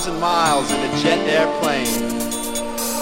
[0.00, 2.08] thousand miles in a jet airplane.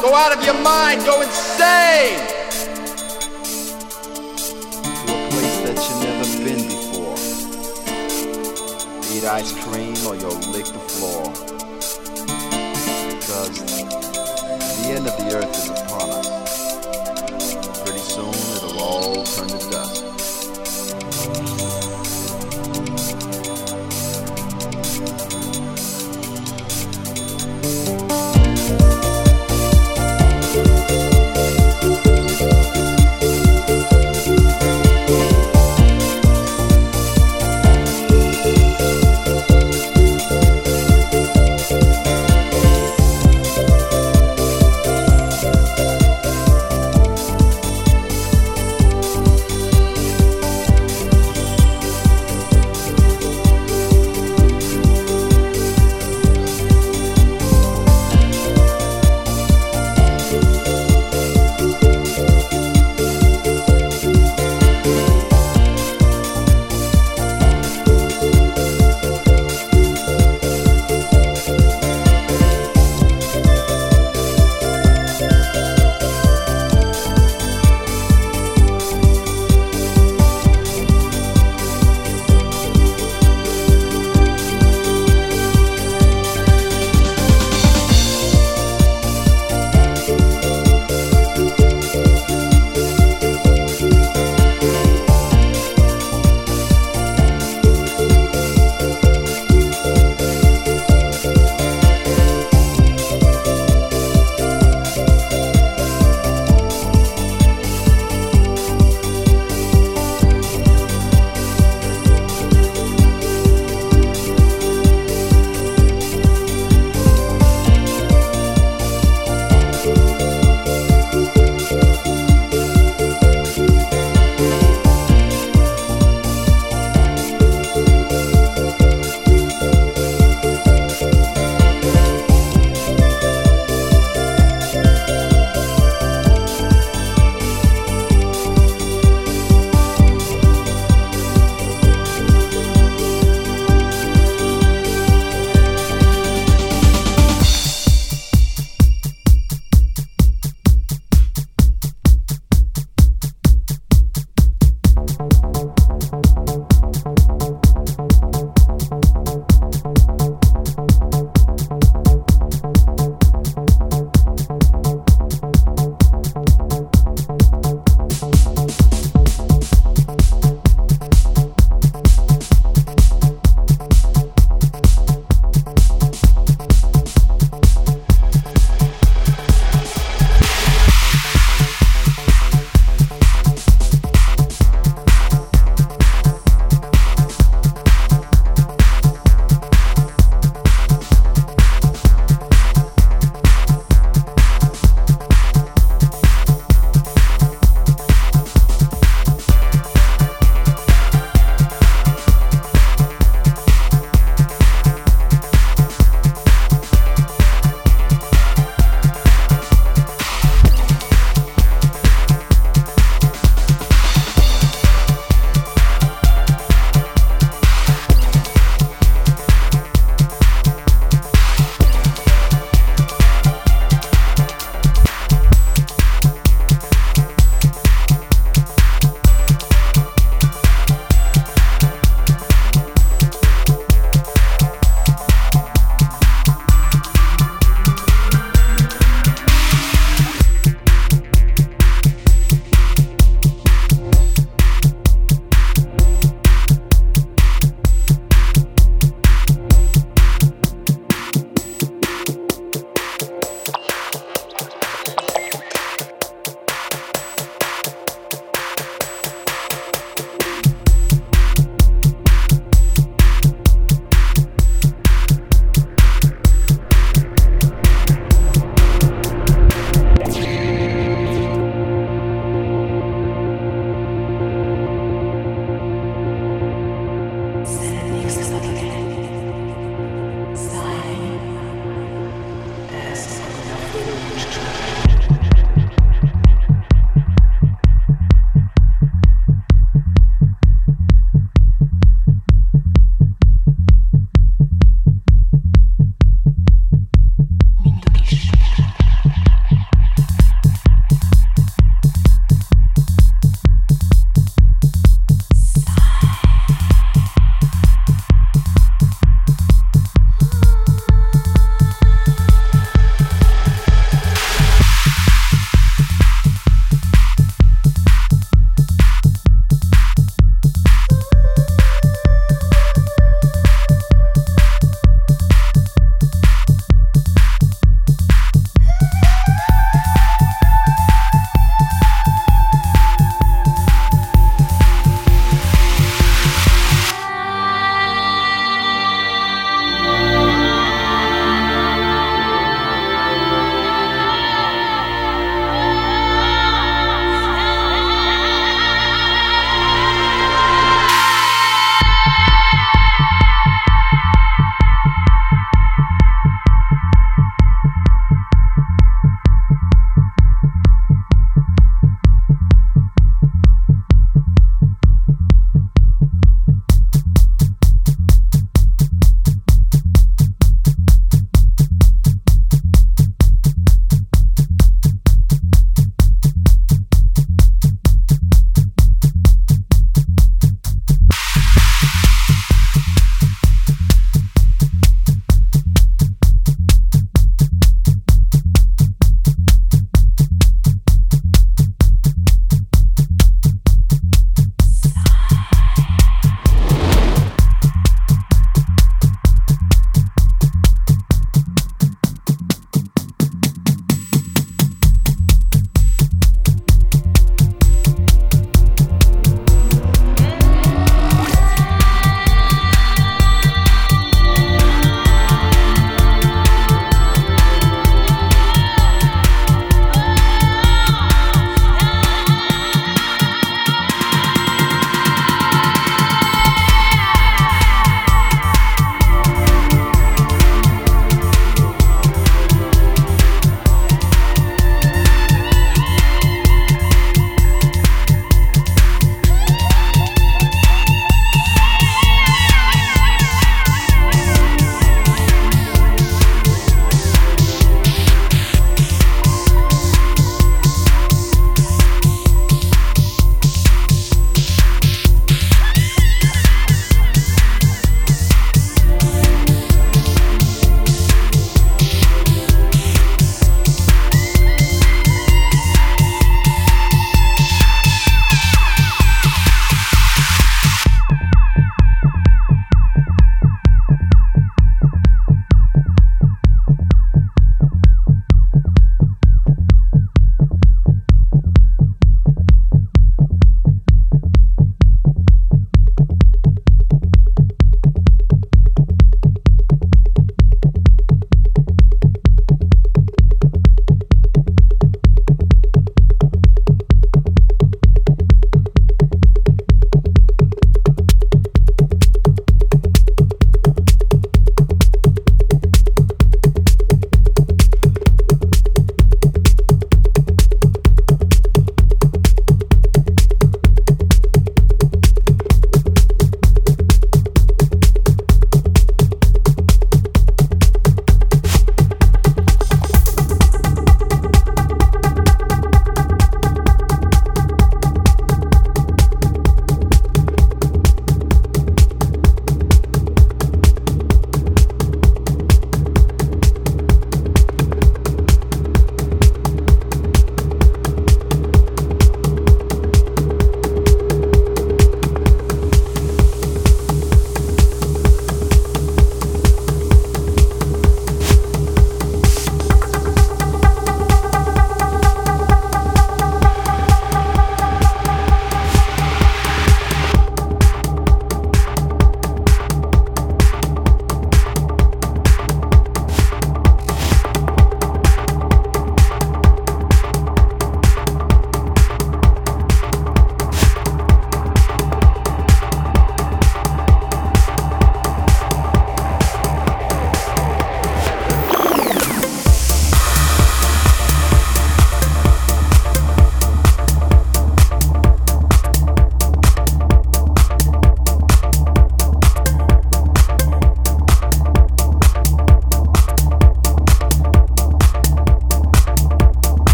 [0.00, 2.20] Go out of your mind, go insane!
[5.02, 7.18] To a place that you've never been before.
[9.12, 11.32] Eat ice cream or you'll lick the floor.
[13.10, 13.58] Because
[14.78, 15.83] the end of the earth is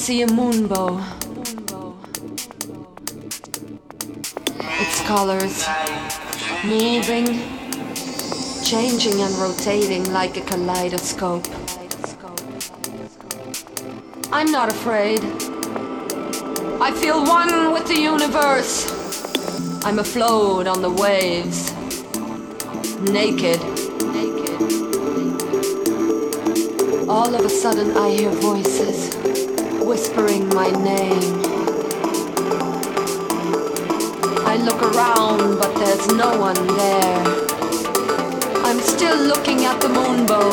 [0.00, 0.98] see a moonbow.
[4.80, 5.68] Its colors
[6.64, 7.26] moving,
[8.64, 11.46] changing and rotating like a kaleidoscope.
[14.32, 15.20] I'm not afraid.
[16.80, 18.74] I feel one with the universe.
[19.84, 21.74] I'm afloat on the waves.
[23.02, 23.60] Naked.
[27.06, 29.19] All of a sudden I hear voices
[30.20, 31.40] whispering my name.
[34.46, 37.24] I look around, but there's no one there.
[38.64, 40.50] I'm still looking at the moonbow.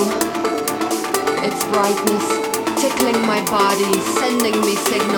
[1.43, 2.27] Its brightness
[2.81, 5.16] tickling my body, sending me signals,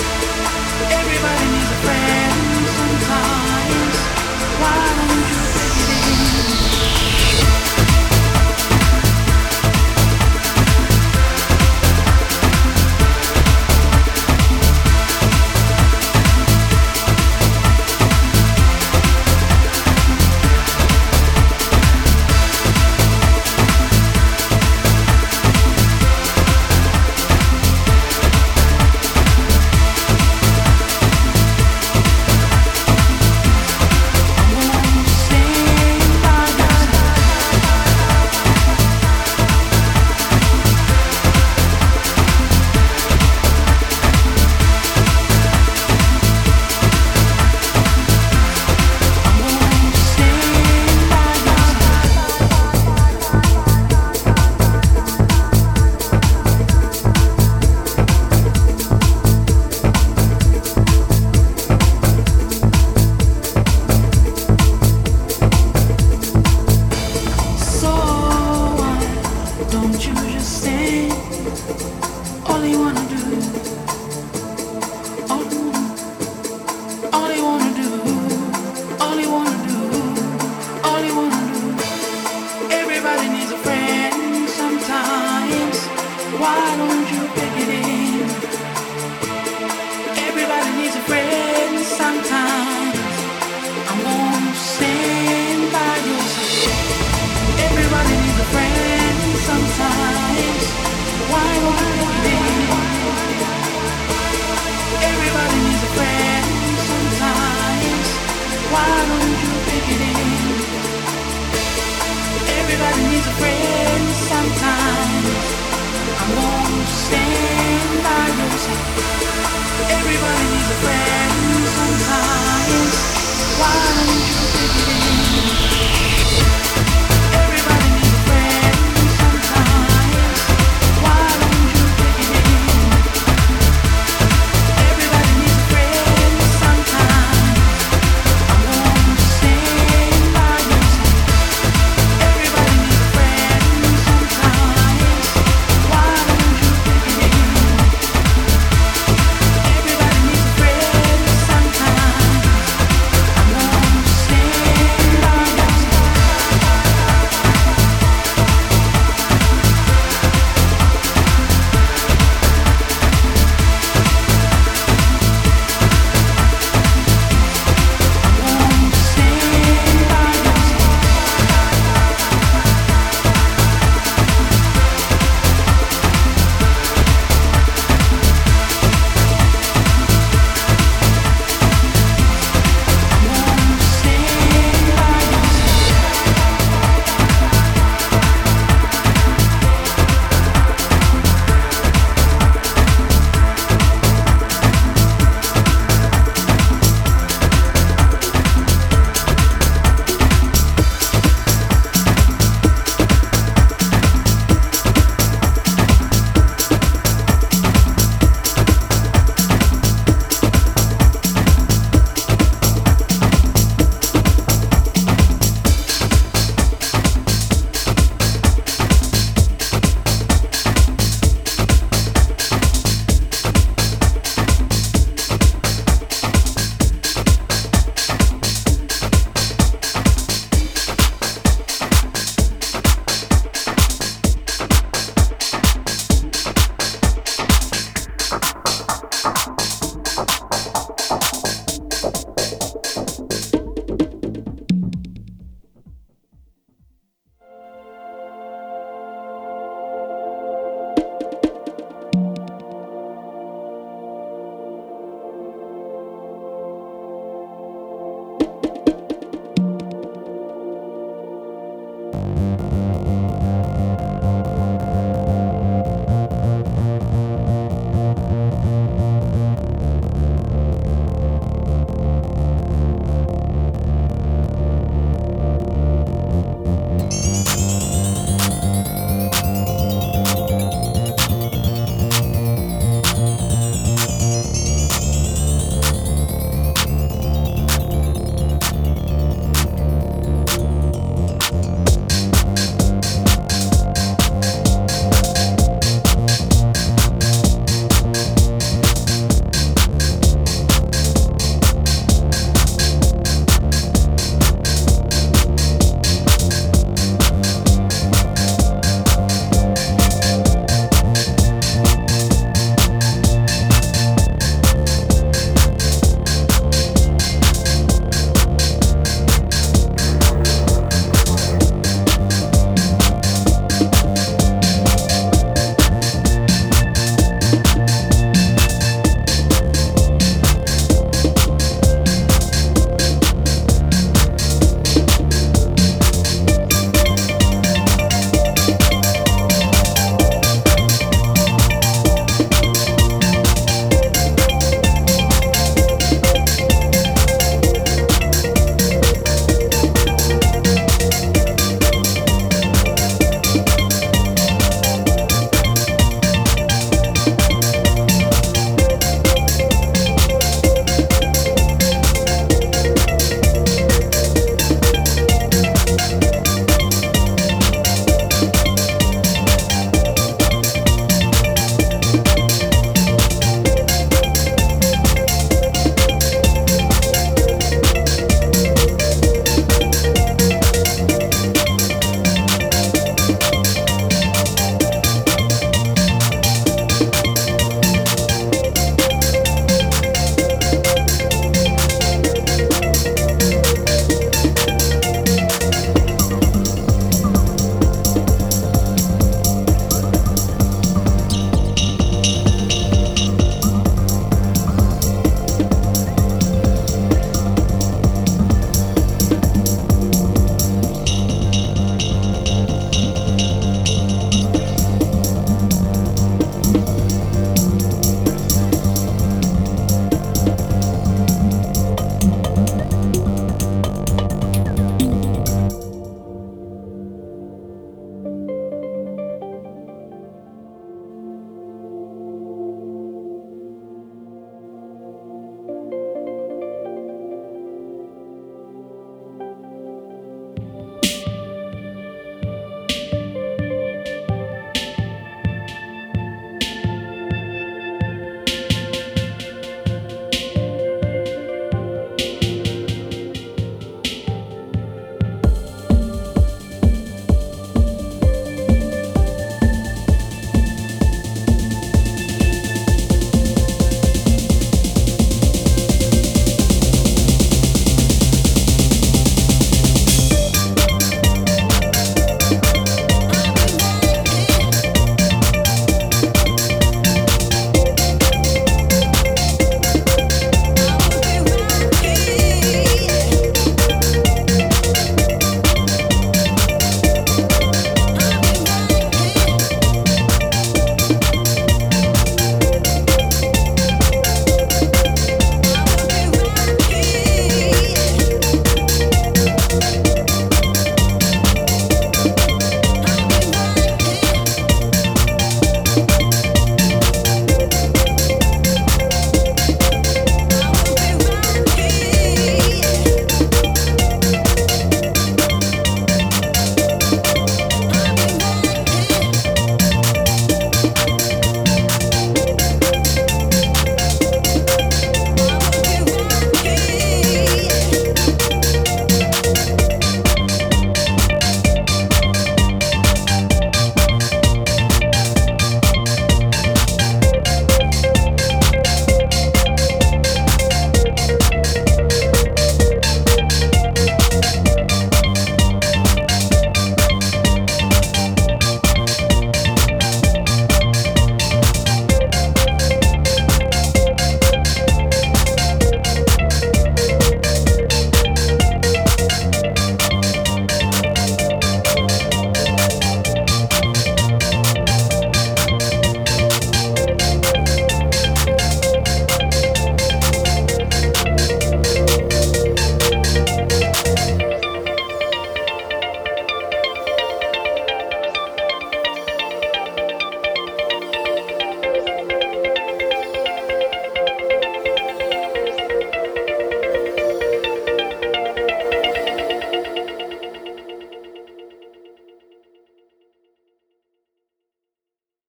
[0.00, 1.57] Everybody